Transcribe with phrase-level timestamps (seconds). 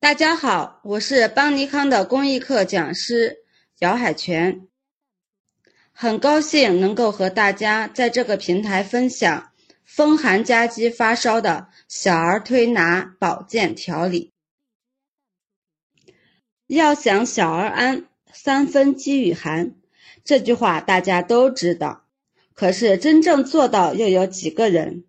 [0.00, 3.38] 大家好，我是邦尼康的公益课讲师
[3.80, 4.68] 姚海泉，
[5.90, 9.50] 很高兴能够和大家在这个平台分享
[9.84, 14.32] 风寒夹击发烧的小儿推拿保健调理。
[16.68, 19.74] 要想小儿安，三分饥与寒，
[20.22, 22.06] 这句话大家都知道，
[22.54, 25.06] 可是真正做到又有几个人？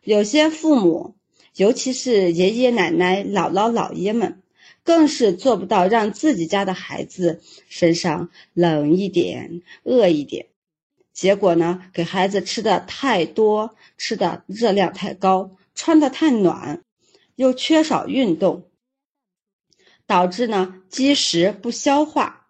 [0.00, 1.18] 有些父母。
[1.56, 4.42] 尤其是爷爷奶奶、姥姥姥爷们，
[4.84, 10.46] 更是做不到让自己家的孩子身上冷一点、饿一点。
[11.14, 16.84] 结果呢，给孩子吃的太多，吃的热量太高，穿的太暖，
[17.36, 18.64] 又缺少运动，
[20.06, 22.48] 导致呢积食不消化。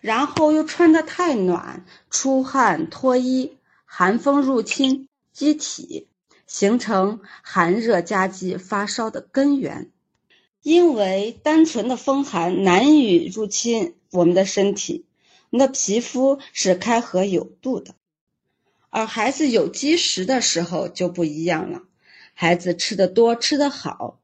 [0.00, 6.06] 然后又穿的太暖，出汗脱衣，寒风入侵机体。
[6.56, 9.90] 形成寒热夹击发烧的根源，
[10.62, 15.04] 因为单纯的风寒难以入侵我们的身体，
[15.50, 17.94] 我们的皮肤是开合有度的，
[18.88, 21.82] 而孩子有积食的时候就不一样了，
[22.32, 24.18] 孩子吃的多吃的好，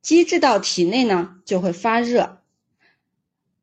[0.00, 2.38] 积滞到体内呢就会发热，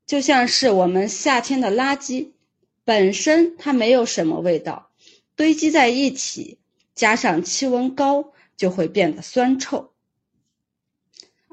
[0.06, 2.32] 就像是我们夏天的垃圾，
[2.84, 4.92] 本身它没有什么味道，
[5.38, 6.58] 堆积在一起。
[7.02, 9.92] 加上气温高，就会变得酸臭。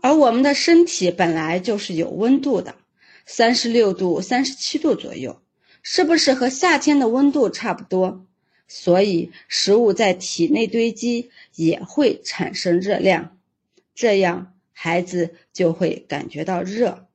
[0.02, 2.74] 而我们的身体本来就是有温度的，
[3.24, 5.40] 三十六度、三十七度左右，
[5.82, 8.26] 是不是和夏天的温度差不多？
[8.66, 13.38] 所以食物在体内堆积也会产生热量，
[13.94, 17.08] 这样孩子就会感觉到热。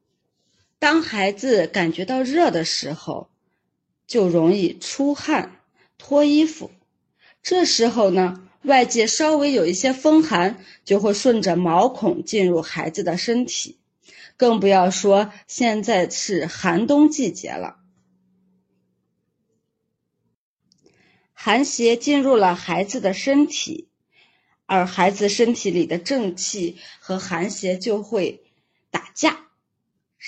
[0.80, 3.30] 当孩子感觉到热的时候，
[4.08, 5.60] 就容易出汗、
[6.00, 6.72] 脱衣服。
[7.44, 13.78] 这时候呢，外界稍微有一些风寒，就会顺着毛孔进入孩子的身体，
[14.38, 17.76] 更不要说现在是寒冬季节了。
[21.34, 23.90] 寒邪进入了孩子的身体，
[24.66, 28.46] 而孩子身体里的正气和寒邪就会
[28.90, 29.48] 打架，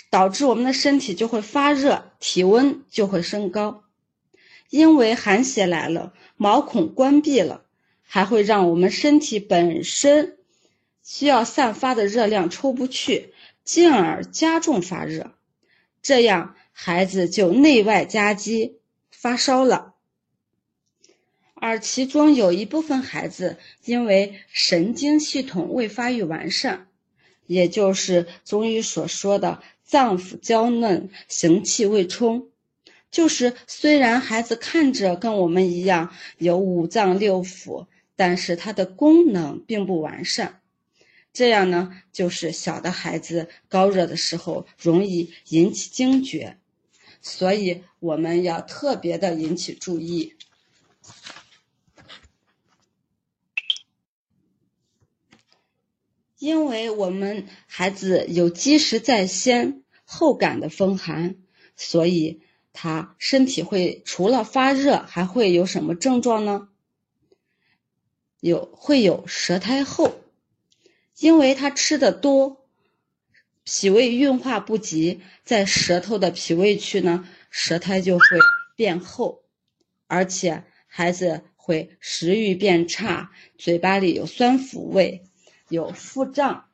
[0.10, 3.85] 导致我们的身体就会发热，体温就会升高。
[4.70, 7.66] 因为寒邪来了，毛孔关闭了，
[8.04, 10.38] 还会让我们身体本身
[11.04, 13.34] 需要散发的热量出不去，
[13.64, 15.32] 进而加重发热，
[16.02, 18.80] 这样孩子就内外夹击
[19.12, 19.94] 发烧了。
[21.54, 26.88] 而其中有一部分孩子因为神经系统未发育完善，
[27.48, 32.50] 也就是中医所说的脏腑娇嫩，行气未充。
[33.16, 37.88] 就是虽然孩子看着跟我们一样有五脏六腑，
[38.18, 40.60] 但是他的功能并不完善，
[41.32, 46.58] 这样呢，就是小的孩子高热的时候容易引起惊厥，
[47.22, 50.34] 所以我们要特别的引起注意，
[56.38, 61.38] 因为我们孩子有积食在先、后感的风寒，
[61.78, 62.42] 所以。
[62.76, 66.68] 他身体会除了发热，还会有什么症状呢？
[68.42, 70.20] 有会有舌苔厚，
[71.18, 72.68] 因为他吃的多，
[73.64, 78.26] 脾胃运化不及，在舌头的脾胃区呢，舌苔就会
[78.76, 79.44] 变厚，
[80.06, 85.24] 而且孩子会食欲变差，嘴巴里有酸腐味，
[85.70, 86.66] 有腹胀。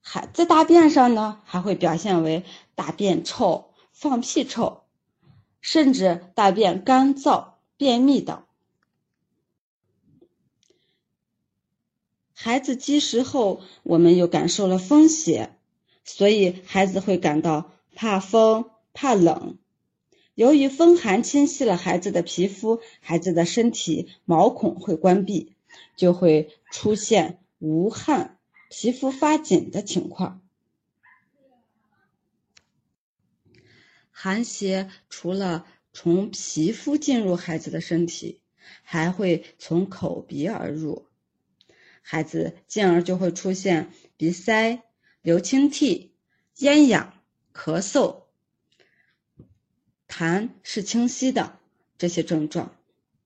[0.00, 2.44] 还在大便上呢，还会表现为
[2.80, 4.84] 大便臭、放屁臭，
[5.60, 8.42] 甚至大便干燥、便秘等。
[12.32, 15.54] 孩子积食后，我们又感受了风邪，
[16.04, 19.58] 所以孩子会感到怕风、怕冷。
[20.34, 25.52] 由于风寒侵袭了孩子的皮肤，孩子的身体毛孔会关闭，
[25.96, 28.38] 就会出现无汗。
[28.70, 30.39] 皮肤发紧的情况，
[34.22, 35.64] 寒邪除了
[35.94, 38.42] 从皮肤进入孩子的身体，
[38.82, 41.06] 还会从口鼻而入，
[42.02, 44.82] 孩子进而就会出现鼻塞、
[45.22, 46.12] 流清涕、
[46.58, 47.14] 咽痒、
[47.54, 48.24] 咳嗽、
[50.06, 51.58] 痰是清晰的
[51.96, 52.76] 这些症状。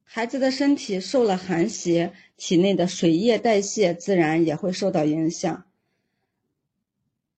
[0.04, 5.66] 孩子的身体受了寒邪，体内的水液代谢自然也会受到影响。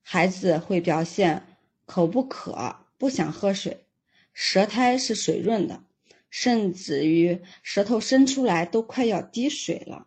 [0.03, 3.85] 孩子会表现口不渴，不想喝水，
[4.33, 5.83] 舌苔是水润的，
[6.31, 10.07] 甚至于舌头伸出来都快要滴水了。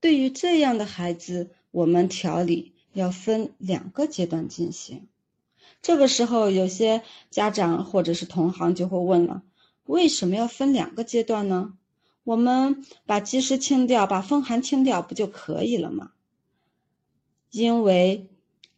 [0.00, 5.08] 对于这样的孩子，我们调理要分两个阶段进行。
[5.82, 9.42] 这个时候，有些家长或者是同行就会问了：
[9.84, 11.74] 为什么要分两个阶段呢？
[12.24, 16.12] 我们把积食清掉，把风寒清掉，不就可以了吗？
[17.50, 18.28] 因为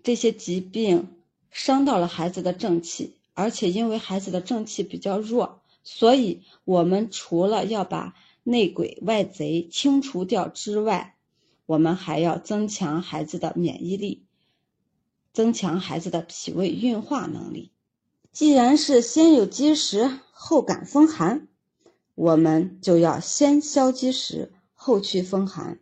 [0.03, 1.09] 这些疾病
[1.51, 11.17] 伤到了孩子的正气，而且因为孩子的正气比较弱，所以我们除了要把内鬼外贼清除掉之外，
[11.67, 14.25] 我们还要增强孩子的免疫力，
[15.33, 17.71] 增强孩子的脾胃运化能力。
[18.33, 21.47] 既然是先有积食后感风寒。
[22.17, 25.79] 我们就要先消积食，后祛风寒。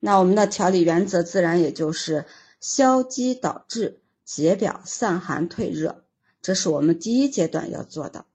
[0.00, 2.26] 那我们的调理原则自然也就是
[2.58, 6.04] 消积导滞，解表散寒退热，
[6.42, 8.26] 这是我们第一阶段要做的。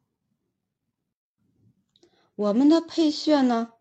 [2.34, 3.74] 我们的配穴呢，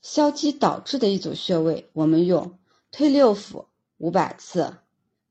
[0.00, 2.58] 消积导滞的一组穴位，我们用
[2.90, 3.66] 推六腑
[3.98, 4.78] 五百次，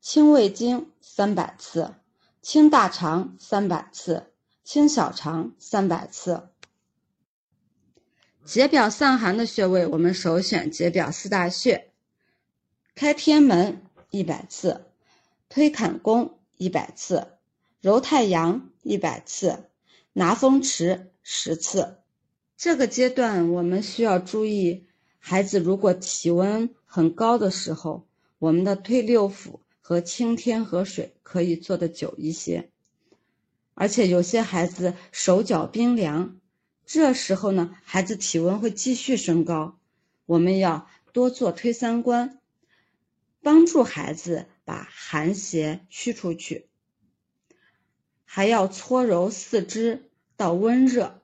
[0.01, 1.95] 清胃经三百次，
[2.43, 4.31] 清大肠三百次，
[4.63, 6.47] 清小肠三百次。
[8.45, 11.91] 解表散寒的穴位，我们首选解表四大穴：
[12.93, 13.81] 开天门
[14.11, 14.85] 一百次，
[15.53, 17.27] 推坎宫一百次，
[17.79, 19.69] 揉太阳一百次，
[20.11, 21.97] 拿风池十次。
[22.57, 24.87] 这个阶段我们需要注意，
[25.19, 28.07] 孩子如果体温很高的时候，
[28.39, 32.71] 我们的推六腑和清天河水可以做的久一些，
[33.75, 36.39] 而且有些孩子手脚冰凉。
[36.83, 39.77] 这时候呢，孩子体温会继续升高，
[40.25, 42.39] 我们要多做推三关，
[43.43, 46.67] 帮助孩子把寒邪驱出去。
[48.25, 51.21] 还要搓揉四肢到温热。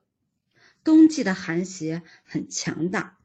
[0.83, 3.17] 冬季的寒邪很强大，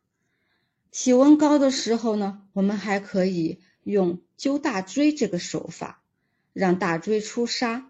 [0.91, 6.03] 体温高的时候呢，我们还可以用灸大椎这个手法，
[6.53, 7.85] 让大椎出痧。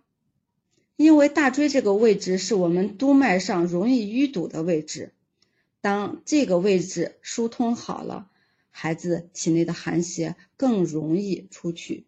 [0.97, 5.13] 因为大椎这个位置是我们督脉上容易淤堵的位置，
[5.81, 8.31] 当这个位置疏通好了，
[8.71, 12.07] 孩子体内的寒邪更容易出去，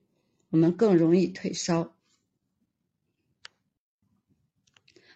[0.51, 1.95] 我们更容易退烧。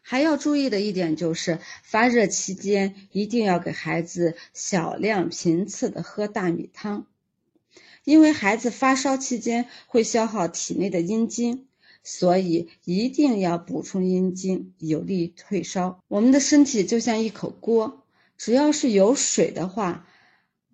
[0.02, 7.06] 还要注意的一点就是，发热期间一定要给孩子小量频次的喝大米汤，
[8.04, 11.66] 因为孩子发烧期间会消耗体内的阴精。
[12.02, 16.02] 所以一定要补充阴精，有利于退烧。
[16.08, 18.06] 我们的身体就像一口锅，
[18.38, 20.08] 只要是有水的话，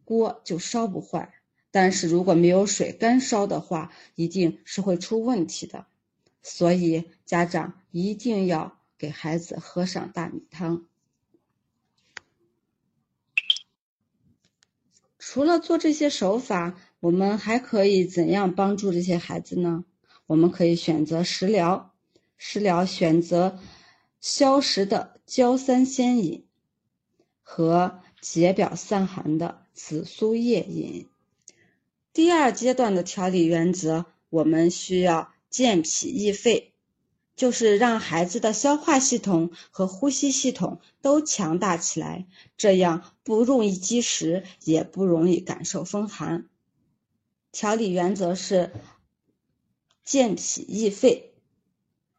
[0.05, 1.33] 锅就烧不坏；
[1.71, 5.87] 但是如果没有水，干烧的话，一定是会出问题的。
[6.43, 10.87] 所以家长一定要给孩子喝上大米汤。
[15.19, 19.85] 除了做这些手法，我们还可以怎样帮助这些孩子呢？
[20.27, 21.95] 我们可以选择食疗，
[22.37, 23.59] 食疗选择
[24.21, 26.47] 消食的焦三仙饮
[27.43, 31.09] 和解表散寒的紫苏叶饮。
[32.17, 36.73] 第二阶段的调理原则，我们需要健脾益肺，
[37.37, 42.27] 就是让孩子的消化系统和呼吸系统都强大起来，
[42.57, 46.49] 这样不容易积食，也不容易感受风寒。
[47.53, 48.73] 调理原则是。
[50.03, 51.35] 健脾益肺，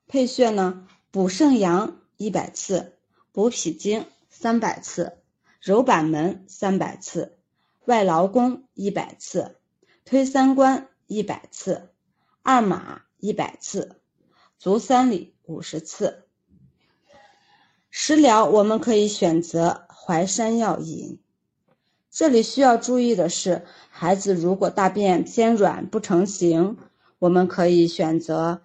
[0.05, 2.99] 配穴呢：补肾阳一百次，
[3.31, 5.17] 补脾经三百次，
[5.59, 7.39] 揉板门三百次，
[7.85, 9.55] 外劳宫一百次，
[10.09, 11.89] 推三关一百次，
[12.41, 13.97] 二马一百次，
[14.57, 16.23] 足三里五十次。
[17.89, 21.19] 食疗我们可以选择淮山药饮。
[22.09, 26.77] 这里需要注意的是，孩子如果大便偏软不成形。
[27.19, 28.61] 我们可以选择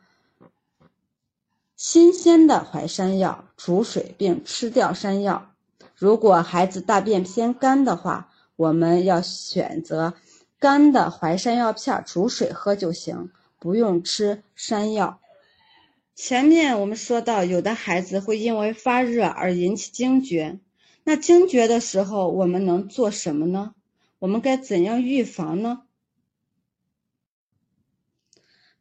[1.75, 5.53] 新鲜的淮山药煮水并吃掉山药。
[5.97, 10.15] 如果孩子大便偏干的话，我们要选择
[10.63, 15.21] 干的淮山药片煮水喝就行，不用吃山药。
[16.15, 20.61] 前面我们说到，有的孩子会因为发热而引起惊厥，
[21.03, 23.75] 那惊厥的时候我们能做什么呢？
[24.21, 25.83] 我们该怎样预防呢？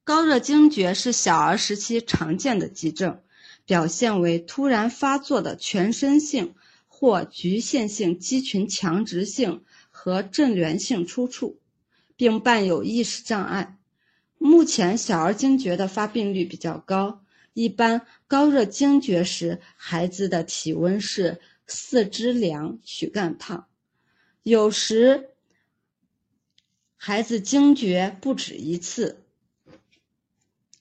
[0.03, 3.23] 高热惊厥是小儿时期常见的急症，
[3.65, 6.53] 表现为突然发作的全身性
[6.87, 11.55] 或局限性肌群强直性和震源性抽搐，
[12.21, 13.79] 并伴有意识障碍。
[14.37, 17.23] 目前小儿惊厥的发病率比较高，
[17.55, 23.65] 一般高热惊厥时，孩子的体温是四肢凉、躯干烫，
[24.43, 25.31] 有时
[26.95, 29.23] 孩子惊厥不止一次。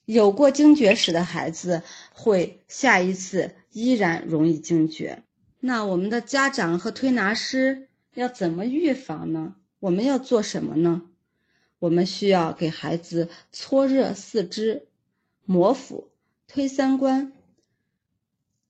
[0.05, 1.81] 有过惊厥史的孩子
[2.13, 5.23] 会下一次依然容易惊厥。
[5.59, 9.55] 那我们的家长和推拿师要怎么预防呢？
[9.79, 11.01] 我们要做什么呢？
[11.81, 14.87] 我们需要给孩子搓热四肢、
[15.45, 16.11] 摩腹、
[16.47, 17.33] 推三关，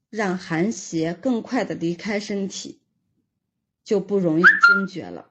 [0.09, 2.79] 让寒邪更快的离开身体，
[3.83, 5.29] 就不容易惊厥了。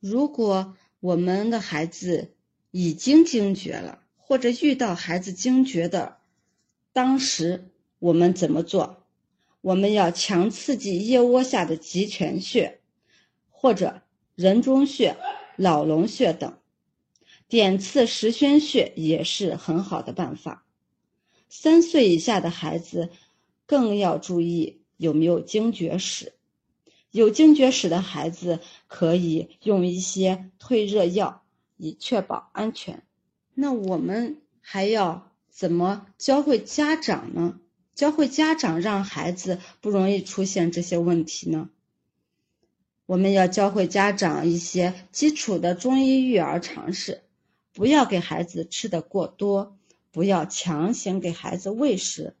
[0.00, 2.34] 如果我们的孩子
[2.72, 6.16] 已经惊厥了，或者遇到孩子惊厥的
[6.92, 7.70] 当时，
[8.00, 9.06] 我们怎么做？
[9.60, 12.80] 我们要强刺激腋窝下的极泉穴，
[13.48, 14.02] 或者
[14.34, 15.16] 人中穴。
[15.56, 16.58] 老龙穴等，
[17.48, 20.64] 点刺石宣穴也是很好的办法。
[21.48, 23.10] 三岁以下的孩子
[23.66, 26.32] 更要注意有没有惊厥史。
[27.10, 28.58] 有惊厥史的孩子
[28.88, 31.44] 可以用一些退热药，
[31.76, 33.04] 以确保安全。
[33.54, 37.60] 那我们还要怎么教会家长呢？
[37.94, 41.70] 教会家长让孩子不容易出现这些问题呢？
[43.06, 47.20] 我们要教会家长一些基础的中医育儿常识，
[47.74, 49.76] 不要给孩子吃的过多，
[50.10, 52.34] 不要强行给孩子喂食，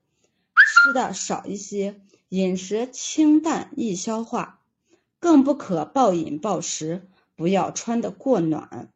[0.56, 4.60] 吃的少一些，饮食清淡易消化，
[5.20, 7.06] 更不可暴饮暴食，
[7.36, 8.88] 不要穿的过暖。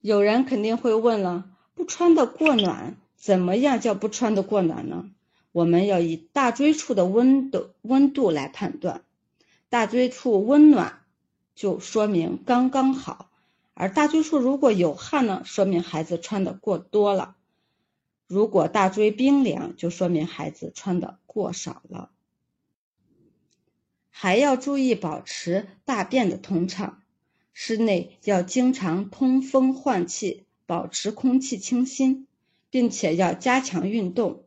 [0.00, 5.10] 有人肯定会问了，不穿的过暖，怎么样叫不穿的过暖呢？
[5.52, 9.02] 我们要以大椎处的温度温度来判断。
[9.74, 11.00] 大椎处温暖，
[11.56, 13.26] 就说明刚刚好；
[13.74, 17.34] 而大椎处如果有汗呢，说明孩子穿的过多了；
[18.28, 22.12] 如果大椎冰凉，就说明孩子穿的过少了。
[24.10, 27.02] 还要注意保持大便的通畅，
[27.52, 32.28] 室内要经常通风换气，保持空气清新，
[32.70, 34.44] 并且要加强运动。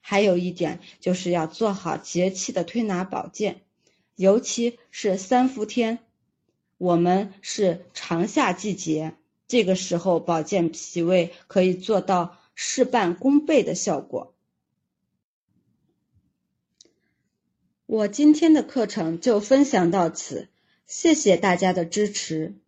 [0.00, 3.62] 还有一点就是要做好节气的推拿保健。
[4.18, 6.00] 尤其是三伏天，
[6.76, 9.14] 我们是长夏季节，
[9.46, 14.34] 这个时候保健脾胃可以做到事半功倍的效果。
[17.86, 20.48] 我今天的课程就分享到此，
[20.84, 22.58] 谢谢大家的支持。